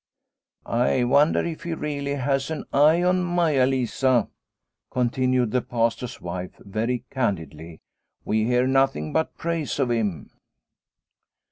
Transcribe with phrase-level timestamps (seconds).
[0.87, 4.29] "I wonder if he really has an eye on Maia Lisa,"
[4.89, 7.81] continued the Past or 's wife very candidly."
[8.25, 10.31] We hear nothing but praise of him."